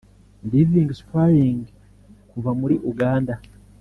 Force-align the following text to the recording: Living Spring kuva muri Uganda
Living 0.51 0.89
Spring 1.01 1.57
kuva 2.31 2.51
muri 2.59 2.75
Uganda 2.91 3.33